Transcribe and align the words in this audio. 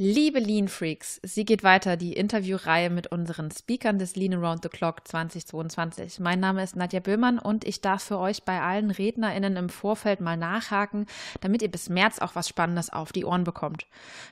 Liebe 0.00 0.38
Lean 0.38 0.68
Freaks, 0.68 1.20
sie 1.24 1.44
geht 1.44 1.64
weiter, 1.64 1.96
die 1.96 2.12
Interviewreihe 2.12 2.88
mit 2.88 3.08
unseren 3.08 3.50
Speakern 3.50 3.98
des 3.98 4.14
Lean 4.14 4.32
Around 4.32 4.62
the 4.62 4.68
Clock 4.68 5.08
2022. 5.08 6.20
Mein 6.20 6.38
Name 6.38 6.62
ist 6.62 6.76
Nadja 6.76 7.00
Böhmann 7.00 7.40
und 7.40 7.66
ich 7.66 7.80
darf 7.80 8.04
für 8.04 8.18
euch 8.18 8.44
bei 8.44 8.60
allen 8.60 8.92
RednerInnen 8.92 9.56
im 9.56 9.68
Vorfeld 9.68 10.20
mal 10.20 10.36
nachhaken, 10.36 11.06
damit 11.40 11.62
ihr 11.62 11.70
bis 11.70 11.88
März 11.88 12.20
auch 12.20 12.36
was 12.36 12.48
Spannendes 12.48 12.90
auf 12.90 13.10
die 13.10 13.24
Ohren 13.24 13.42
bekommt. 13.42 13.86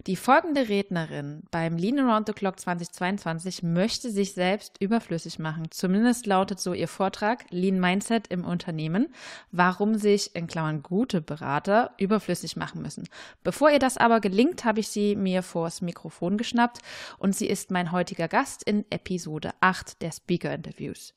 Die 0.07 0.15
folgende 0.15 0.69
Rednerin 0.69 1.43
beim 1.51 1.77
Lean 1.77 1.99
Around 1.99 2.29
the 2.29 2.33
Clock 2.33 2.61
2022 2.61 3.65
möchte 3.65 4.13
sich 4.13 4.35
selbst 4.35 4.77
überflüssig 4.79 5.41
machen. 5.41 5.73
Zumindest 5.73 6.27
lautet 6.27 6.61
so 6.61 6.75
ihr 6.75 6.87
Vortrag 6.87 7.45
Lean 7.51 7.81
Mindset 7.81 8.29
im 8.29 8.45
Unternehmen, 8.45 9.09
warum 9.51 9.97
sich 9.97 10.33
in 10.37 10.47
Klammern 10.47 10.85
gute 10.85 11.21
Berater 11.21 11.91
überflüssig 11.99 12.55
machen 12.55 12.83
müssen. 12.83 13.09
Bevor 13.43 13.71
ihr 13.71 13.81
das 13.81 13.97
aber 13.97 14.21
gelingt, 14.21 14.65
habe 14.65 14.79
ich 14.79 14.87
sie 14.87 15.17
mir 15.17 15.43
vors 15.57 15.81
Mikrofon 15.81 16.37
geschnappt 16.37 16.81
und 17.17 17.35
sie 17.35 17.47
ist 17.47 17.71
mein 17.71 17.91
heutiger 17.91 18.29
Gast 18.29 18.63
in 18.63 18.85
Episode 18.91 19.53
8 19.63 20.03
der 20.03 20.13
Speaker 20.13 20.53
Interviews. 20.53 21.15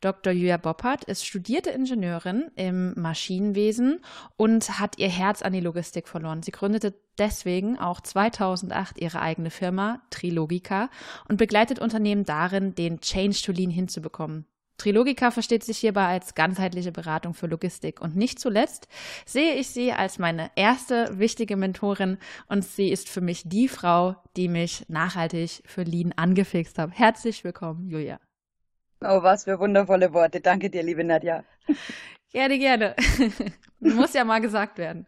Dr. 0.00 0.32
Julia 0.32 0.56
Boppert 0.56 1.04
ist 1.04 1.26
studierte 1.26 1.68
Ingenieurin 1.68 2.50
im 2.56 2.94
Maschinenwesen 2.98 4.00
und 4.38 4.80
hat 4.80 4.98
ihr 4.98 5.10
Herz 5.10 5.42
an 5.42 5.52
die 5.52 5.60
Logistik 5.60 6.08
verloren. 6.08 6.42
Sie 6.42 6.50
gründete 6.50 6.94
deswegen 7.18 7.78
auch 7.78 8.00
2008 8.00 9.02
ihre 9.02 9.20
eigene 9.20 9.50
Firma 9.50 10.00
Trilogica 10.08 10.88
und 11.28 11.36
begleitet 11.36 11.78
Unternehmen 11.78 12.24
darin, 12.24 12.74
den 12.74 13.00
Change 13.02 13.42
to 13.44 13.52
Lean 13.52 13.70
hinzubekommen. 13.70 14.46
Trilogica 14.76 15.30
versteht 15.30 15.62
sich 15.62 15.78
hierbei 15.78 16.06
als 16.06 16.34
ganzheitliche 16.34 16.92
Beratung 16.92 17.34
für 17.34 17.46
Logistik. 17.46 18.00
Und 18.00 18.16
nicht 18.16 18.38
zuletzt 18.40 18.88
sehe 19.24 19.54
ich 19.54 19.68
sie 19.68 19.92
als 19.92 20.18
meine 20.18 20.50
erste 20.56 21.18
wichtige 21.18 21.56
Mentorin 21.56 22.18
und 22.48 22.64
sie 22.64 22.90
ist 22.90 23.08
für 23.08 23.20
mich 23.20 23.42
die 23.48 23.68
Frau, 23.68 24.16
die 24.36 24.48
mich 24.48 24.84
nachhaltig 24.88 25.62
für 25.64 25.82
Lean 25.82 26.12
angefixt 26.16 26.78
hat. 26.78 26.90
Herzlich 26.92 27.44
willkommen, 27.44 27.88
Julia. 27.88 28.18
Oh, 29.00 29.22
was 29.22 29.44
für 29.44 29.58
wundervolle 29.58 30.12
Worte. 30.12 30.40
Danke 30.40 30.70
dir, 30.70 30.82
liebe 30.82 31.04
Nadja. 31.04 31.44
Gerne, 32.32 32.58
gerne. 32.58 32.96
Muss 33.80 34.14
ja 34.14 34.24
mal 34.24 34.40
gesagt 34.40 34.78
werden. 34.78 35.06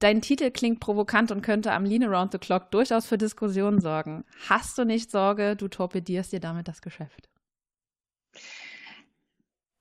Dein 0.00 0.22
Titel 0.22 0.50
klingt 0.50 0.80
provokant 0.80 1.30
und 1.30 1.42
könnte 1.42 1.72
am 1.72 1.84
Lean 1.84 2.04
Around 2.04 2.32
the 2.32 2.38
Clock 2.38 2.70
durchaus 2.70 3.06
für 3.06 3.18
Diskussionen 3.18 3.80
sorgen. 3.80 4.24
Hast 4.48 4.78
du 4.78 4.84
nicht 4.84 5.10
Sorge, 5.10 5.56
du 5.56 5.68
torpedierst 5.68 6.32
dir 6.32 6.40
damit 6.40 6.68
das 6.68 6.82
Geschäft? 6.82 7.28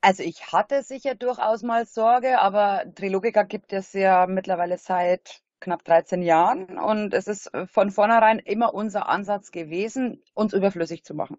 Also 0.01 0.23
ich 0.23 0.51
hatte 0.53 0.83
sicher 0.83 1.15
durchaus 1.15 1.63
mal 1.63 1.85
Sorge, 1.85 2.39
aber 2.39 2.83
Trilogica 2.95 3.43
gibt 3.43 3.73
es 3.73 3.93
ja 3.93 4.27
mittlerweile 4.27 4.77
seit 4.77 5.41
knapp 5.59 5.83
13 5.83 6.21
Jahren 6.21 6.77
und 6.77 7.13
es 7.13 7.27
ist 7.27 7.53
äh, 7.53 7.65
von 7.67 7.91
vornherein 7.91 8.39
immer 8.39 8.73
unser 8.73 9.09
Ansatz 9.09 9.51
gewesen, 9.51 10.21
uns 10.33 10.53
überflüssig 10.53 11.03
zu 11.03 11.15
machen. 11.15 11.37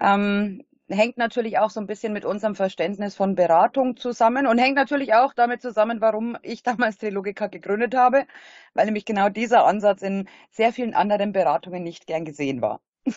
Ähm, 0.00 0.62
hängt 0.88 1.18
natürlich 1.18 1.58
auch 1.58 1.70
so 1.70 1.80
ein 1.80 1.86
bisschen 1.86 2.12
mit 2.12 2.24
unserem 2.24 2.54
Verständnis 2.54 3.14
von 3.16 3.34
Beratung 3.34 3.96
zusammen 3.96 4.46
und 4.46 4.58
hängt 4.58 4.76
natürlich 4.76 5.14
auch 5.14 5.34
damit 5.34 5.62
zusammen, 5.62 6.00
warum 6.00 6.36
ich 6.42 6.62
damals 6.62 6.98
Trilogica 6.98 7.48
gegründet 7.48 7.94
habe, 7.94 8.26
weil 8.74 8.86
nämlich 8.86 9.04
genau 9.04 9.28
dieser 9.28 9.66
Ansatz 9.66 10.02
in 10.02 10.28
sehr 10.50 10.72
vielen 10.72 10.94
anderen 10.94 11.32
Beratungen 11.32 11.82
nicht 11.82 12.06
gern 12.06 12.24
gesehen 12.24 12.62
war. 12.62 12.80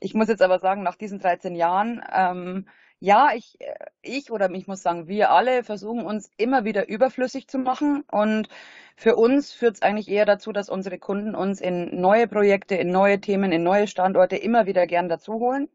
Ich 0.00 0.12
muss 0.12 0.28
jetzt 0.28 0.42
aber 0.42 0.58
sagen, 0.58 0.82
nach 0.82 0.96
diesen 0.96 1.18
13 1.18 1.54
Jahren 1.54 2.02
ähm, 2.12 2.66
ja, 3.00 3.32
ich, 3.34 3.60
äh, 3.60 3.74
ich 4.02 4.30
oder 4.30 4.50
ich 4.50 4.66
muss 4.66 4.82
sagen, 4.82 5.08
wir 5.08 5.30
alle 5.30 5.64
versuchen 5.64 6.06
uns 6.06 6.30
immer 6.36 6.64
wieder 6.64 6.88
überflüssig 6.88 7.48
zu 7.48 7.58
machen. 7.58 8.04
Und 8.10 8.48
für 8.96 9.16
uns 9.16 9.52
führt 9.52 9.76
es 9.76 9.82
eigentlich 9.82 10.08
eher 10.08 10.26
dazu, 10.26 10.52
dass 10.52 10.68
unsere 10.68 10.98
Kunden 10.98 11.34
uns 11.34 11.60
in 11.60 12.00
neue 12.00 12.28
Projekte, 12.28 12.76
in 12.76 12.90
neue 12.90 13.20
Themen, 13.20 13.52
in 13.52 13.62
neue 13.62 13.88
Standorte 13.88 14.36
immer 14.36 14.66
wieder 14.66 14.86
gern 14.86 15.08
dazuholen, 15.08 15.68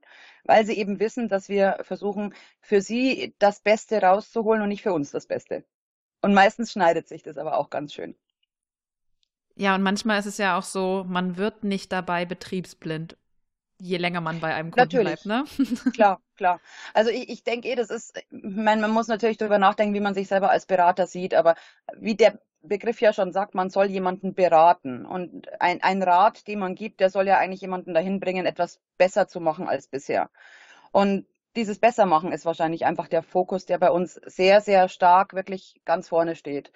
weil 0.44 0.66
sie 0.66 0.78
eben 0.78 1.00
wissen, 1.00 1.28
dass 1.28 1.50
wir 1.50 1.78
versuchen, 1.82 2.34
für 2.62 2.82
sie 2.82 3.36
das 3.40 3.60
Beste 3.62 4.02
rauszuholen 4.02 4.62
und 4.62 4.70
nicht 4.70 4.84
für 4.84 4.94
uns 4.94 5.12
das 5.12 5.28
Beste. 5.28 5.64
Und 6.22 6.34
meistens 6.34 6.72
schneidet 6.72 7.08
sich 7.08 7.24
das 7.24 7.38
aber 7.38 7.58
auch 7.58 7.70
ganz 7.70 7.94
schön. 7.94 8.16
Ja, 9.56 9.76
und 9.76 9.84
manchmal 9.84 10.20
ist 10.20 10.26
es 10.26 10.38
ja 10.38 10.58
auch 10.58 10.64
so, 10.64 11.06
man 11.08 11.38
wird 11.38 11.64
nicht 11.64 11.92
dabei 11.92 12.26
betriebsblind 12.26 13.18
je 13.80 13.98
länger 13.98 14.22
man 14.22 14.40
bei 14.40 14.54
einem 14.54 14.72
Kunden 14.72 14.82
natürlich. 14.82 15.24
bleibt, 15.24 15.26
ne? 15.26 15.46
klar, 15.94 16.22
klar. 16.36 16.60
Also 16.94 17.10
ich, 17.10 17.30
ich 17.30 17.44
denke 17.44 17.70
eh, 17.70 17.76
das 17.76 17.90
ist, 17.90 18.18
ich 18.18 18.26
meine, 18.32 18.82
man 18.82 18.92
muss 18.92 19.08
natürlich 19.08 19.38
darüber 19.38 19.58
nachdenken, 19.58 19.94
wie 19.94 20.00
man 20.00 20.14
sich 20.14 20.28
selber 20.28 20.52
als 20.52 20.66
Berater 20.66 21.08
sieht, 21.08 21.34
aber 21.34 21.56
wie 21.98 22.16
der 22.16 22.40
Begriff 22.62 23.00
ja 23.00 23.14
schon 23.14 23.32
sagt, 23.32 23.56
man 23.56 23.70
soll 23.70 23.86
jemanden 23.86 24.34
beraten. 24.34 25.06
Und 25.06 25.48
ein, 25.62 25.82
ein 25.82 26.04
Rat, 26.04 26.48
den 26.48 26.60
man 26.60 26.76
gibt, 26.76 27.00
der 27.00 27.10
soll 27.10 27.28
ja 27.28 27.38
eigentlich 27.38 27.62
jemanden 27.62 27.94
dahin 27.94 28.20
bringen, 28.20 28.46
etwas 28.46 28.82
besser 28.98 29.28
zu 29.28 29.40
machen 29.40 29.68
als 29.68 29.88
bisher. 29.88 30.30
Und 30.92 31.26
dieses 31.56 31.80
Bessermachen 31.80 32.32
ist 32.32 32.46
wahrscheinlich 32.46 32.86
einfach 32.86 33.08
der 33.08 33.24
Fokus, 33.24 33.66
der 33.66 33.78
bei 33.80 33.90
uns 33.90 34.20
sehr, 34.26 34.62
sehr 34.62 34.90
stark 34.90 35.34
wirklich 35.34 35.82
ganz 35.86 36.10
vorne 36.10 36.36
steht. 36.36 36.72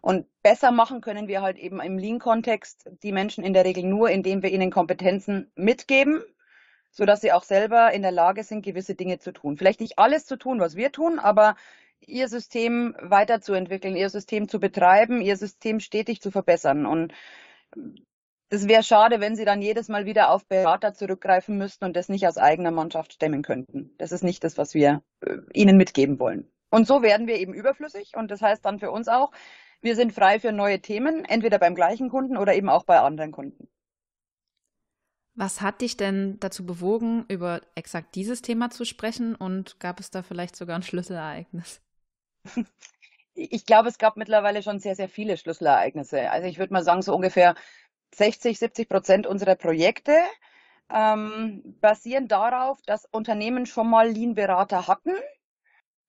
Und 0.00 0.26
besser 0.42 0.70
machen 0.70 1.00
können 1.00 1.28
wir 1.28 1.42
halt 1.42 1.58
eben 1.58 1.80
im 1.80 1.98
Lean-Kontext 1.98 2.88
die 3.02 3.12
Menschen 3.12 3.42
in 3.44 3.52
der 3.52 3.64
Regel 3.64 3.84
nur, 3.84 4.10
indem 4.10 4.42
wir 4.42 4.50
ihnen 4.50 4.70
Kompetenzen 4.70 5.50
mitgeben, 5.54 6.22
sodass 6.90 7.20
sie 7.20 7.32
auch 7.32 7.44
selber 7.44 7.92
in 7.92 8.02
der 8.02 8.12
Lage 8.12 8.42
sind, 8.42 8.64
gewisse 8.64 8.94
Dinge 8.94 9.18
zu 9.18 9.32
tun. 9.32 9.56
Vielleicht 9.56 9.80
nicht 9.80 9.98
alles 9.98 10.26
zu 10.26 10.36
tun, 10.36 10.60
was 10.60 10.76
wir 10.76 10.92
tun, 10.92 11.18
aber 11.18 11.56
ihr 12.00 12.28
System 12.28 12.96
weiterzuentwickeln, 13.00 13.96
ihr 13.96 14.10
System 14.10 14.48
zu 14.48 14.60
betreiben, 14.60 15.20
ihr 15.20 15.36
System 15.36 15.80
stetig 15.80 16.20
zu 16.20 16.30
verbessern. 16.30 16.86
Und 16.86 17.12
es 18.50 18.66
wäre 18.66 18.82
schade, 18.82 19.20
wenn 19.20 19.36
sie 19.36 19.44
dann 19.44 19.60
jedes 19.60 19.88
Mal 19.88 20.06
wieder 20.06 20.30
auf 20.30 20.46
Berater 20.46 20.94
zurückgreifen 20.94 21.58
müssten 21.58 21.84
und 21.84 21.96
das 21.96 22.08
nicht 22.08 22.26
aus 22.26 22.38
eigener 22.38 22.70
Mannschaft 22.70 23.12
stemmen 23.12 23.42
könnten. 23.42 23.94
Das 23.98 24.12
ist 24.12 24.24
nicht 24.24 24.42
das, 24.42 24.56
was 24.56 24.74
wir 24.74 25.02
äh, 25.20 25.36
ihnen 25.52 25.76
mitgeben 25.76 26.18
wollen. 26.18 26.50
Und 26.70 26.86
so 26.86 27.02
werden 27.02 27.26
wir 27.26 27.36
eben 27.36 27.54
überflüssig 27.54 28.12
und 28.16 28.30
das 28.30 28.42
heißt 28.42 28.64
dann 28.64 28.78
für 28.78 28.90
uns 28.90 29.08
auch, 29.08 29.32
wir 29.80 29.94
sind 29.94 30.12
frei 30.12 30.40
für 30.40 30.52
neue 30.52 30.80
Themen, 30.80 31.24
entweder 31.24 31.58
beim 31.58 31.74
gleichen 31.74 32.10
Kunden 32.10 32.36
oder 32.36 32.54
eben 32.54 32.68
auch 32.68 32.84
bei 32.84 32.98
anderen 32.98 33.32
Kunden. 33.32 33.68
Was 35.38 35.60
hat 35.60 35.82
dich 35.82 35.96
denn 35.96 36.40
dazu 36.40 36.66
bewogen, 36.66 37.24
über 37.28 37.60
exakt 37.76 38.16
dieses 38.16 38.42
Thema 38.42 38.70
zu 38.70 38.84
sprechen 38.84 39.36
und 39.36 39.78
gab 39.78 40.00
es 40.00 40.10
da 40.10 40.24
vielleicht 40.24 40.56
sogar 40.56 40.74
ein 40.74 40.82
Schlüsselereignis? 40.82 41.80
Ich 43.40 43.66
glaube, 43.66 43.88
es 43.88 43.98
gab 43.98 44.16
mittlerweile 44.16 44.64
schon 44.64 44.80
sehr, 44.80 44.96
sehr 44.96 45.08
viele 45.08 45.36
Schlüsselereignisse. 45.36 46.28
Also 46.32 46.48
ich 46.48 46.58
würde 46.58 46.72
mal 46.72 46.82
sagen, 46.82 47.02
so 47.02 47.14
ungefähr 47.14 47.54
60, 48.16 48.58
70 48.58 48.88
Prozent 48.88 49.26
unserer 49.28 49.54
Projekte 49.54 50.16
ähm, 50.92 51.62
basieren 51.80 52.26
darauf, 52.26 52.82
dass 52.82 53.04
Unternehmen 53.04 53.64
schon 53.66 53.88
mal 53.88 54.08
Lean-Berater 54.08 54.88
hatten, 54.88 55.12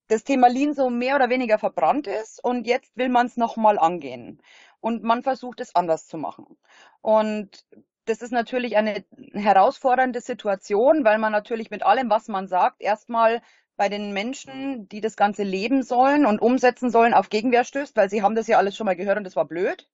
das 0.07 0.23
Thema 0.23 0.49
Lean 0.49 0.73
so 0.73 0.89
mehr 0.89 1.15
oder 1.15 1.29
weniger 1.29 1.59
verbrannt 1.59 2.07
ist 2.07 2.43
und 2.43 2.65
jetzt 2.65 2.97
will 2.97 3.09
man 3.09 3.27
es 3.27 3.37
nochmal 3.37 3.77
angehen. 3.77 4.41
Und 4.79 5.03
man 5.03 5.21
versucht 5.21 5.59
es 5.59 5.75
anders 5.75 6.07
zu 6.07 6.17
machen. 6.17 6.57
Und 7.01 7.63
das 8.09 8.21
ist 8.21 8.31
natürlich 8.31 8.75
eine 8.75 9.03
herausfordernde 9.33 10.21
Situation, 10.21 11.05
weil 11.05 11.19
man 11.19 11.31
natürlich 11.31 11.69
mit 11.69 11.83
allem, 11.83 12.09
was 12.09 12.27
man 12.27 12.47
sagt, 12.47 12.81
erstmal 12.81 13.41
bei 13.77 13.87
den 13.87 14.11
Menschen, 14.11 14.89
die 14.89 14.99
das 14.99 15.15
Ganze 15.15 15.43
leben 15.43 15.83
sollen 15.83 16.25
und 16.25 16.41
umsetzen 16.41 16.89
sollen, 16.89 17.13
auf 17.13 17.29
Gegenwehr 17.29 17.63
stößt, 17.63 17.95
weil 17.95 18.09
sie 18.09 18.21
haben 18.21 18.35
das 18.35 18.47
ja 18.47 18.57
alles 18.57 18.75
schon 18.75 18.85
mal 18.85 18.95
gehört 18.95 19.17
und 19.17 19.23
das 19.23 19.35
war 19.35 19.45
blöd. 19.45 19.87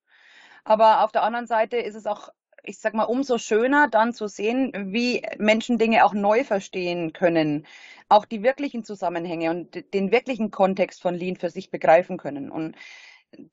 Aber 0.63 1.03
auf 1.03 1.11
der 1.11 1.23
anderen 1.23 1.45
Seite 1.45 1.77
ist 1.77 1.95
es 1.95 2.07
auch, 2.07 2.29
ich 2.63 2.79
sag 2.79 2.95
mal, 2.95 3.03
umso 3.03 3.37
schöner 3.37 3.87
dann 3.87 4.13
zu 4.13 4.27
sehen, 4.27 4.71
wie 4.91 5.21
Menschen 5.37 5.77
Dinge 5.77 6.03
auch 6.03 6.13
neu 6.13 6.43
verstehen 6.43 7.13
können, 7.13 7.67
auch 8.09 8.25
die 8.25 8.41
wirklichen 8.41 8.83
Zusammenhänge 8.83 9.51
und 9.51 9.93
den 9.93 10.11
wirklichen 10.11 10.49
Kontext 10.49 11.01
von 11.01 11.13
Lean 11.13 11.35
für 11.35 11.51
sich 11.51 11.69
begreifen 11.69 12.17
können. 12.17 12.49
Und 12.49 12.75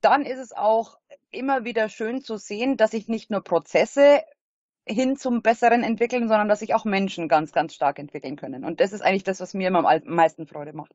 dann 0.01 0.25
ist 0.25 0.39
es 0.39 0.53
auch 0.53 0.97
immer 1.29 1.63
wieder 1.63 1.89
schön 1.89 2.21
zu 2.21 2.37
sehen, 2.37 2.77
dass 2.77 2.91
sich 2.91 3.07
nicht 3.07 3.29
nur 3.29 3.43
Prozesse 3.43 4.23
hin 4.85 5.15
zum 5.15 5.41
Besseren 5.41 5.83
entwickeln, 5.83 6.27
sondern 6.27 6.49
dass 6.49 6.59
sich 6.59 6.73
auch 6.73 6.85
Menschen 6.85 7.27
ganz, 7.27 7.51
ganz 7.51 7.73
stark 7.73 7.99
entwickeln 7.99 8.35
können. 8.35 8.65
Und 8.65 8.79
das 8.79 8.93
ist 8.93 9.01
eigentlich 9.01 9.23
das, 9.23 9.39
was 9.39 9.53
mir 9.53 9.67
immer 9.67 9.85
am 9.85 10.01
meisten 10.05 10.45
Freude 10.47 10.73
macht. 10.73 10.93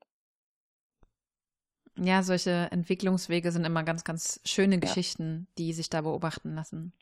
Ja, 2.01 2.23
solche 2.23 2.69
Entwicklungswege 2.71 3.51
sind 3.51 3.65
immer 3.65 3.83
ganz, 3.83 4.05
ganz 4.05 4.41
schöne 4.45 4.77
ja. 4.77 4.81
Geschichten, 4.81 5.49
die 5.59 5.73
sich 5.73 5.91
da 5.91 6.03
beobachten 6.03 6.55
lassen. 6.55 6.93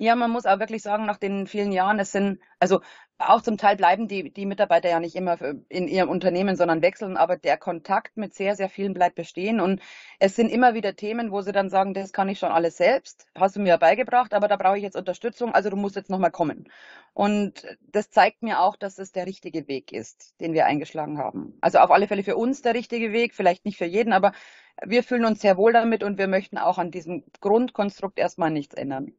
Ja, 0.00 0.14
man 0.14 0.30
muss 0.30 0.46
auch 0.46 0.60
wirklich 0.60 0.82
sagen, 0.82 1.06
nach 1.06 1.16
den 1.16 1.48
vielen 1.48 1.72
Jahren, 1.72 1.98
es 1.98 2.12
sind, 2.12 2.38
also 2.60 2.80
auch 3.18 3.42
zum 3.42 3.58
Teil 3.58 3.76
bleiben 3.76 4.06
die, 4.06 4.32
die 4.32 4.46
Mitarbeiter 4.46 4.88
ja 4.88 5.00
nicht 5.00 5.16
immer 5.16 5.36
in 5.68 5.88
ihrem 5.88 6.08
Unternehmen, 6.08 6.54
sondern 6.54 6.82
wechseln, 6.82 7.16
aber 7.16 7.36
der 7.36 7.56
Kontakt 7.56 8.16
mit 8.16 8.32
sehr, 8.32 8.54
sehr 8.54 8.68
vielen 8.68 8.94
bleibt 8.94 9.16
bestehen. 9.16 9.60
Und 9.60 9.80
es 10.20 10.36
sind 10.36 10.50
immer 10.50 10.74
wieder 10.74 10.94
Themen, 10.94 11.32
wo 11.32 11.40
sie 11.42 11.50
dann 11.50 11.68
sagen, 11.68 11.94
das 11.94 12.12
kann 12.12 12.28
ich 12.28 12.38
schon 12.38 12.52
alles 12.52 12.76
selbst, 12.76 13.26
hast 13.34 13.56
du 13.56 13.60
mir 13.60 13.76
beigebracht, 13.76 14.34
aber 14.34 14.46
da 14.46 14.56
brauche 14.56 14.76
ich 14.76 14.84
jetzt 14.84 14.96
Unterstützung, 14.96 15.52
also 15.52 15.68
du 15.68 15.76
musst 15.76 15.96
jetzt 15.96 16.10
nochmal 16.10 16.30
kommen. 16.30 16.70
Und 17.12 17.66
das 17.80 18.10
zeigt 18.10 18.42
mir 18.42 18.60
auch, 18.60 18.76
dass 18.76 18.98
es 18.98 19.10
der 19.10 19.26
richtige 19.26 19.66
Weg 19.66 19.90
ist, 19.92 20.40
den 20.40 20.52
wir 20.52 20.66
eingeschlagen 20.66 21.18
haben. 21.18 21.58
Also 21.60 21.78
auf 21.78 21.90
alle 21.90 22.06
Fälle 22.06 22.22
für 22.22 22.36
uns 22.36 22.62
der 22.62 22.74
richtige 22.74 23.12
Weg, 23.12 23.34
vielleicht 23.34 23.64
nicht 23.64 23.78
für 23.78 23.84
jeden, 23.84 24.12
aber 24.12 24.30
wir 24.86 25.02
fühlen 25.02 25.24
uns 25.24 25.40
sehr 25.40 25.56
wohl 25.56 25.72
damit 25.72 26.04
und 26.04 26.18
wir 26.18 26.28
möchten 26.28 26.56
auch 26.56 26.78
an 26.78 26.92
diesem 26.92 27.24
Grundkonstrukt 27.40 28.18
erstmal 28.20 28.52
nichts 28.52 28.76
ändern. 28.76 29.12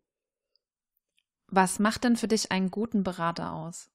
Was 1.51 1.80
macht 1.80 2.04
denn 2.04 2.16
für 2.16 2.28
dich 2.28 2.51
einen 2.51 2.69
guten 2.69 3.04
Berater 3.04 3.54
aus? 3.54 3.90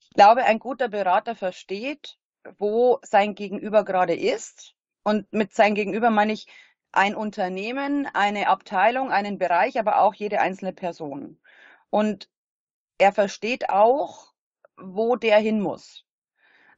Ich 0.00 0.10
glaube, 0.10 0.44
ein 0.44 0.58
guter 0.58 0.88
Berater 0.88 1.34
versteht, 1.34 2.18
wo 2.58 2.98
sein 3.02 3.34
Gegenüber 3.34 3.84
gerade 3.84 4.14
ist. 4.14 4.74
Und 5.02 5.30
mit 5.32 5.54
sein 5.54 5.74
Gegenüber 5.74 6.10
meine 6.10 6.32
ich 6.32 6.46
ein 6.92 7.14
Unternehmen, 7.14 8.06
eine 8.14 8.48
Abteilung, 8.48 9.10
einen 9.10 9.38
Bereich, 9.38 9.78
aber 9.78 10.00
auch 10.00 10.14
jede 10.14 10.40
einzelne 10.40 10.72
Person. 10.72 11.38
Und 11.90 12.28
er 12.96 13.12
versteht 13.12 13.68
auch, 13.68 14.32
wo 14.76 15.16
der 15.16 15.38
hin 15.38 15.60
muss. 15.60 16.04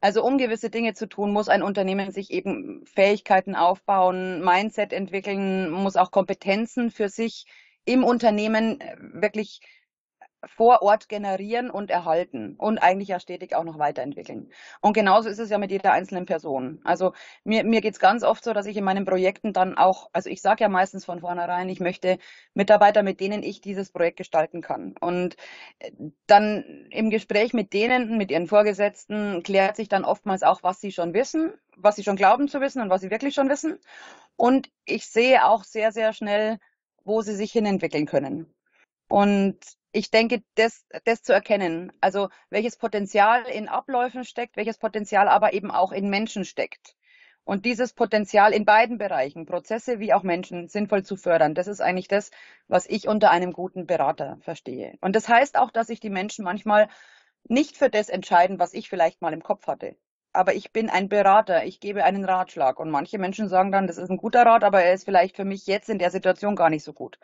Also 0.01 0.23
um 0.23 0.37
gewisse 0.37 0.69
Dinge 0.69 0.93
zu 0.93 1.07
tun, 1.07 1.31
muss 1.31 1.47
ein 1.47 1.63
Unternehmen 1.63 2.11
sich 2.11 2.31
eben 2.31 2.85
Fähigkeiten 2.85 3.55
aufbauen, 3.55 4.43
Mindset 4.43 4.93
entwickeln, 4.93 5.69
muss 5.69 5.95
auch 5.95 6.11
Kompetenzen 6.11 6.91
für 6.91 7.07
sich 7.07 7.45
im 7.85 8.03
Unternehmen 8.03 8.79
äh, 8.81 8.95
wirklich 8.99 9.61
vor 10.45 10.81
Ort 10.81 11.07
generieren 11.07 11.69
und 11.69 11.91
erhalten 11.91 12.55
und 12.57 12.79
eigentlich 12.79 13.09
ja 13.09 13.19
stetig 13.19 13.55
auch 13.55 13.63
noch 13.63 13.77
weiterentwickeln. 13.77 14.49
Und 14.81 14.93
genauso 14.93 15.29
ist 15.29 15.39
es 15.39 15.49
ja 15.49 15.57
mit 15.57 15.71
jeder 15.71 15.91
einzelnen 15.91 16.25
Person. 16.25 16.81
Also 16.83 17.13
mir, 17.43 17.63
mir 17.63 17.81
geht's 17.81 17.99
ganz 17.99 18.23
oft 18.23 18.43
so, 18.43 18.53
dass 18.53 18.65
ich 18.65 18.75
in 18.75 18.83
meinen 18.83 19.05
Projekten 19.05 19.53
dann 19.53 19.77
auch, 19.77 20.09
also 20.13 20.29
ich 20.29 20.41
sage 20.41 20.63
ja 20.63 20.69
meistens 20.69 21.05
von 21.05 21.19
vornherein, 21.19 21.69
ich 21.69 21.79
möchte 21.79 22.17
Mitarbeiter, 22.55 23.03
mit 23.03 23.19
denen 23.19 23.43
ich 23.43 23.61
dieses 23.61 23.91
Projekt 23.91 24.17
gestalten 24.17 24.61
kann. 24.61 24.95
Und 24.99 25.35
äh, 25.79 25.91
dann 26.25 26.87
im 26.89 27.11
Gespräch 27.11 27.53
mit 27.53 27.73
denen, 27.73 28.17
mit 28.17 28.31
ihren 28.31 28.47
Vorgesetzten, 28.47 29.43
klärt 29.43 29.75
sich 29.75 29.89
dann 29.89 30.05
oftmals 30.05 30.41
auch, 30.41 30.63
was 30.63 30.81
sie 30.81 30.91
schon 30.91 31.13
wissen, 31.13 31.53
was 31.77 31.95
sie 31.95 32.03
schon 32.03 32.15
glauben 32.15 32.47
zu 32.47 32.61
wissen 32.61 32.81
und 32.81 32.89
was 32.89 33.01
sie 33.01 33.11
wirklich 33.11 33.35
schon 33.35 33.49
wissen. 33.49 33.77
Und 34.37 34.71
ich 34.85 35.05
sehe 35.05 35.45
auch 35.45 35.63
sehr, 35.63 35.91
sehr 35.91 36.13
schnell, 36.13 36.57
wo 37.03 37.21
sie 37.21 37.35
sich 37.35 37.51
hinentwickeln 37.51 38.05
können. 38.05 38.53
Und 39.07 39.57
ich 39.91 40.09
denke, 40.09 40.41
das, 40.55 40.85
das 41.03 41.21
zu 41.21 41.33
erkennen, 41.33 41.91
also 41.99 42.29
welches 42.49 42.77
Potenzial 42.77 43.43
in 43.43 43.67
Abläufen 43.67 44.23
steckt, 44.23 44.55
welches 44.55 44.77
Potenzial 44.77 45.27
aber 45.27 45.53
eben 45.53 45.69
auch 45.69 45.91
in 45.91 46.09
Menschen 46.09 46.45
steckt. 46.45 46.95
Und 47.43 47.65
dieses 47.65 47.93
Potenzial 47.93 48.53
in 48.53 48.65
beiden 48.65 48.97
Bereichen, 48.97 49.45
Prozesse 49.45 49.99
wie 49.99 50.13
auch 50.13 50.23
Menschen, 50.23 50.67
sinnvoll 50.69 51.03
zu 51.03 51.17
fördern, 51.17 51.55
das 51.55 51.67
ist 51.67 51.81
eigentlich 51.81 52.07
das, 52.07 52.31
was 52.67 52.85
ich 52.85 53.07
unter 53.07 53.31
einem 53.31 53.51
guten 53.51 53.87
Berater 53.87 54.37
verstehe. 54.41 54.97
Und 55.01 55.15
das 55.15 55.27
heißt 55.27 55.57
auch, 55.57 55.71
dass 55.71 55.87
sich 55.87 55.99
die 55.99 56.11
Menschen 56.11 56.45
manchmal 56.45 56.87
nicht 57.43 57.77
für 57.77 57.89
das 57.89 58.09
entscheiden, 58.09 58.59
was 58.59 58.73
ich 58.73 58.89
vielleicht 58.89 59.21
mal 59.21 59.33
im 59.33 59.43
Kopf 59.43 59.67
hatte. 59.67 59.95
Aber 60.33 60.53
ich 60.55 60.71
bin 60.71 60.89
ein 60.89 61.09
Berater, 61.09 61.65
ich 61.65 61.79
gebe 61.79 62.03
einen 62.03 62.25
Ratschlag. 62.25 62.79
Und 62.79 62.89
manche 62.89 63.17
Menschen 63.17 63.49
sagen 63.49 63.71
dann, 63.71 63.87
das 63.87 63.97
ist 63.97 64.09
ein 64.09 64.17
guter 64.17 64.45
Rat, 64.45 64.63
aber 64.63 64.81
er 64.83 64.93
ist 64.93 65.05
vielleicht 65.05 65.35
für 65.35 65.45
mich 65.45 65.67
jetzt 65.67 65.89
in 65.89 65.99
der 65.99 66.11
Situation 66.11 66.55
gar 66.55 66.69
nicht 66.69 66.83
so 66.83 66.93
gut. 66.93 67.19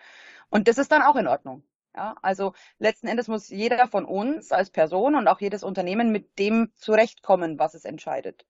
Und 0.49 0.67
das 0.67 0.77
ist 0.77 0.91
dann 0.91 1.01
auch 1.01 1.15
in 1.15 1.27
Ordnung. 1.27 1.63
Ja, 1.95 2.15
also 2.21 2.53
letzten 2.77 3.07
Endes 3.07 3.27
muss 3.27 3.49
jeder 3.49 3.87
von 3.87 4.05
uns 4.05 4.51
als 4.51 4.69
Person 4.69 5.15
und 5.15 5.27
auch 5.27 5.41
jedes 5.41 5.63
Unternehmen 5.63 6.11
mit 6.11 6.37
dem 6.37 6.71
zurechtkommen, 6.75 7.57
was 7.57 7.73
es 7.73 7.85
entscheidet. 7.85 8.45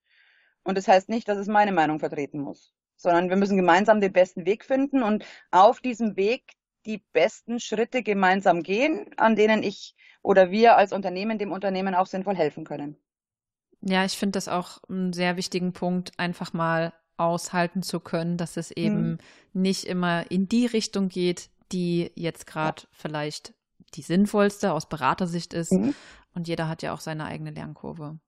Und 0.64 0.78
das 0.78 0.88
heißt 0.90 1.08
nicht, 1.08 1.30
dass 1.30 1.38
es 1.38 1.48
meine 1.48 1.72
Meinung 1.72 2.00
vertreten 2.00 2.42
muss, 2.42 2.74
sondern 2.98 3.30
wir 3.30 3.38
müssen 3.38 3.56
gemeinsam 3.56 4.02
den 4.02 4.12
besten 4.12 4.46
Weg 4.46 4.66
finden 4.66 5.02
und 5.02 5.26
auf 5.50 5.80
diesem 5.80 6.18
Weg 6.18 6.56
die 6.86 7.04
besten 7.14 7.62
Schritte 7.62 8.04
gemeinsam 8.04 8.64
gehen, 8.64 9.12
an 9.18 9.38
denen 9.38 9.64
ich 9.64 9.96
oder 10.22 10.52
wir 10.52 10.76
als 10.76 10.92
Unternehmen 10.92 11.38
dem 11.38 11.54
Unternehmen 11.54 11.96
auch 11.96 12.08
sinnvoll 12.08 12.36
helfen 12.36 12.66
können. 12.66 12.98
Ja, 13.82 14.06
ich 14.06 14.18
finde 14.18 14.34
das 14.34 14.48
auch 14.48 14.80
einen 14.90 15.14
sehr 15.14 15.38
wichtigen 15.38 15.74
Punkt, 15.74 16.12
einfach 16.18 16.54
mal 16.54 16.94
aushalten 17.18 17.82
zu 17.84 18.00
können, 18.00 18.38
dass 18.38 18.58
es 18.58 18.72
eben 18.72 19.12
mhm. 19.12 19.18
nicht 19.54 19.86
immer 19.86 20.30
in 20.30 20.48
die 20.48 20.66
Richtung 20.66 21.10
geht, 21.10 21.50
die 21.72 22.12
jetzt 22.16 22.48
gerade 22.48 22.84
ja. 22.84 22.88
vielleicht 22.92 23.54
die 23.94 24.02
sinnvollste 24.02 24.72
aus 24.72 24.88
Beratersicht 24.88 25.54
ist. 25.54 25.72
Mhm. 25.72 25.96
Und 26.34 26.48
jeder 26.48 26.68
hat 26.68 26.84
ja 26.84 26.94
auch 26.94 27.00
seine 27.00 27.26
eigene 27.26 27.52
Lernkurve. 27.52 28.20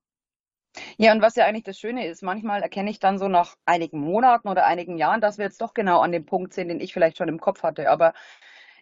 Ja, 0.97 1.13
und 1.13 1.21
was 1.21 1.35
ja 1.35 1.45
eigentlich 1.45 1.63
das 1.63 1.79
Schöne 1.79 2.07
ist, 2.07 2.21
manchmal 2.21 2.61
erkenne 2.61 2.89
ich 2.89 2.99
dann 2.99 3.17
so 3.17 3.27
nach 3.27 3.55
einigen 3.65 3.99
Monaten 3.99 4.47
oder 4.47 4.65
einigen 4.65 4.97
Jahren, 4.97 5.21
dass 5.21 5.37
wir 5.37 5.45
jetzt 5.45 5.61
doch 5.61 5.73
genau 5.73 5.99
an 5.99 6.11
dem 6.11 6.25
Punkt 6.25 6.53
sind, 6.53 6.69
den 6.69 6.79
ich 6.79 6.93
vielleicht 6.93 7.17
schon 7.17 7.27
im 7.27 7.39
Kopf 7.39 7.63
hatte. 7.63 7.89
Aber 7.89 8.13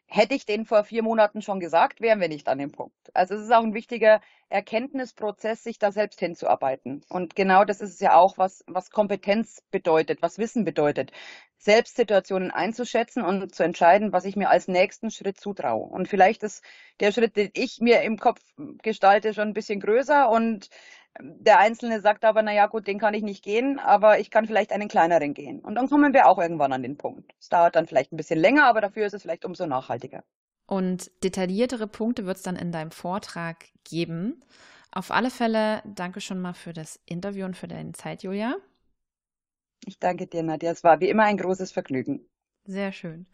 Hätte 0.09 0.36
ich 0.36 0.45
den 0.45 0.65
vor 0.65 0.86
vier 0.86 1.04
Monaten 1.04 1.42
schon 1.42 1.59
gesagt, 1.59 2.00
wären 2.00 2.21
wir 2.21 2.30
nicht 2.30 2.48
an 2.48 2.59
dem 2.59 2.71
Punkt. 2.71 2.95
Also 3.13 3.36
es 3.36 3.42
ist 3.42 3.51
auch 3.51 3.63
ein 3.63 3.74
wichtiger 3.74 4.21
Erkenntnisprozess, 4.48 5.63
sich 5.63 5.80
da 5.80 5.92
selbst 5.92 6.19
hinzuarbeiten. 6.21 7.04
Und 7.09 7.36
genau 7.36 7.65
das 7.65 7.81
ist 7.81 7.95
es 7.95 8.00
ja 8.00 8.15
auch, 8.15 8.38
was, 8.38 8.63
was 8.68 8.89
Kompetenz 8.89 9.62
bedeutet, 9.69 10.21
was 10.21 10.38
Wissen 10.38 10.63
bedeutet. 10.63 11.12
Selbstsituationen 11.57 12.51
einzuschätzen 12.51 13.24
und 13.24 13.54
zu 13.54 13.63
entscheiden, 13.63 14.13
was 14.13 14.24
ich 14.24 14.38
mir 14.38 14.50
als 14.50 14.69
nächsten 14.69 15.12
Schritt 15.12 15.39
zutraue. 15.39 15.86
Und 15.86 16.07
vielleicht 16.07 16.42
ist 16.44 16.63
der 17.01 17.12
Schritt, 17.12 17.36
den 17.36 17.50
ich 17.54 17.80
mir 17.81 18.01
im 18.04 18.18
Kopf 18.18 18.42
gestalte, 18.81 19.33
schon 19.33 19.50
ein 19.50 19.54
bisschen 19.54 19.81
größer 19.81 20.30
und 20.30 20.69
der 21.21 21.59
Einzelne 21.59 22.01
sagt 22.01 22.25
aber, 22.25 22.41
na 22.41 22.53
ja, 22.53 22.67
gut, 22.67 22.87
den 22.87 22.99
kann 22.99 23.13
ich 23.13 23.23
nicht 23.23 23.43
gehen, 23.43 23.79
aber 23.79 24.19
ich 24.19 24.31
kann 24.31 24.45
vielleicht 24.45 24.71
einen 24.71 24.87
kleineren 24.87 25.33
gehen. 25.33 25.59
Und 25.59 25.75
dann 25.75 25.89
kommen 25.89 26.13
wir 26.13 26.27
auch 26.27 26.37
irgendwann 26.37 26.73
an 26.73 26.83
den 26.83 26.97
Punkt. 26.97 27.33
Es 27.39 27.49
dauert 27.49 27.75
dann 27.75 27.87
vielleicht 27.87 28.11
ein 28.11 28.17
bisschen 28.17 28.39
länger, 28.39 28.65
aber 28.65 28.81
dafür 28.81 29.05
ist 29.05 29.13
es 29.13 29.21
vielleicht 29.21 29.45
umso 29.45 29.65
nachhaltiger. 29.65 30.23
Und 30.65 31.11
detailliertere 31.23 31.87
Punkte 31.87 32.25
wird 32.25 32.37
es 32.37 32.43
dann 32.43 32.57
in 32.57 32.71
deinem 32.71 32.91
Vortrag 32.91 33.65
geben. 33.83 34.43
Auf 34.91 35.11
alle 35.11 35.29
Fälle 35.29 35.81
danke 35.85 36.21
schon 36.21 36.39
mal 36.39 36.53
für 36.53 36.73
das 36.73 36.99
Interview 37.05 37.45
und 37.45 37.55
für 37.55 37.67
deine 37.67 37.93
Zeit, 37.93 38.23
Julia. 38.23 38.55
Ich 39.85 39.99
danke 39.99 40.27
dir, 40.27 40.43
Nadja. 40.43 40.71
Es 40.71 40.83
war 40.83 40.99
wie 40.99 41.09
immer 41.09 41.23
ein 41.23 41.37
großes 41.37 41.71
Vergnügen. 41.71 42.27
Sehr 42.65 42.91
schön. 42.91 43.27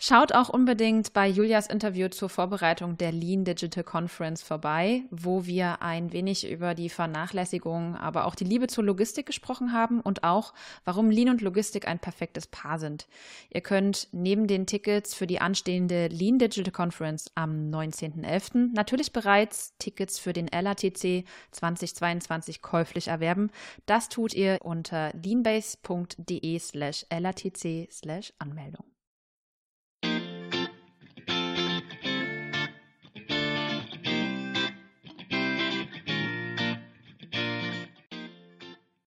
Schaut 0.00 0.32
auch 0.32 0.48
unbedingt 0.48 1.12
bei 1.12 1.26
Julias 1.26 1.66
Interview 1.66 2.06
zur 2.06 2.28
Vorbereitung 2.28 2.96
der 2.98 3.10
Lean 3.10 3.44
Digital 3.44 3.82
Conference 3.82 4.42
vorbei, 4.42 5.02
wo 5.10 5.44
wir 5.44 5.82
ein 5.82 6.12
wenig 6.12 6.48
über 6.48 6.76
die 6.76 6.88
Vernachlässigung, 6.88 7.96
aber 7.96 8.26
auch 8.26 8.36
die 8.36 8.44
Liebe 8.44 8.68
zur 8.68 8.84
Logistik 8.84 9.26
gesprochen 9.26 9.72
haben 9.72 10.00
und 10.00 10.22
auch, 10.22 10.54
warum 10.84 11.10
Lean 11.10 11.30
und 11.30 11.40
Logistik 11.40 11.88
ein 11.88 11.98
perfektes 11.98 12.46
Paar 12.46 12.78
sind. 12.78 13.08
Ihr 13.50 13.60
könnt 13.60 14.06
neben 14.12 14.46
den 14.46 14.66
Tickets 14.66 15.14
für 15.14 15.26
die 15.26 15.40
anstehende 15.40 16.06
Lean 16.06 16.38
Digital 16.38 16.72
Conference 16.72 17.32
am 17.34 17.68
19.11. 17.68 18.70
natürlich 18.74 19.12
bereits 19.12 19.76
Tickets 19.78 20.20
für 20.20 20.32
den 20.32 20.46
LATC 20.46 21.24
2022 21.50 22.62
käuflich 22.62 23.08
erwerben. 23.08 23.50
Das 23.86 24.08
tut 24.08 24.32
ihr 24.32 24.60
unter 24.62 25.12
leanbase.de 25.20 26.56
slash 26.60 27.04
LATC 27.10 27.88
slash 27.90 28.32
Anmeldung. 28.38 28.84